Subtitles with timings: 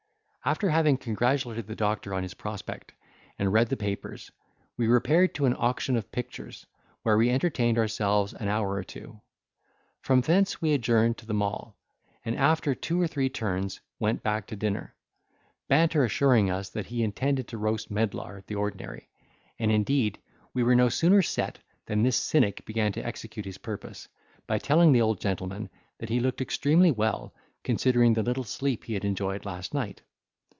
[0.43, 2.95] After having congratulated the doctor on his prospect,
[3.37, 4.31] and read the papers,
[4.75, 6.65] we repaired to an auction of pictures,
[7.03, 9.21] where we entertained ourselves an hour or two;
[10.01, 11.75] from thence we adjourned to the Mall,
[12.25, 14.95] and, after two or three turns, went back to dinner,
[15.67, 19.09] Banter assuring us, that he intended to roast Medlar at the ordinary;
[19.59, 20.17] and, indeed,
[20.55, 24.07] we were no sooner set than this cynic began to execute his purpose,
[24.47, 27.31] by telling the old gentleman that he looked extremely well,
[27.63, 30.01] considering the little sleep he had enjoyed last night.